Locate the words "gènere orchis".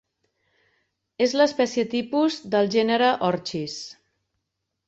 2.77-3.81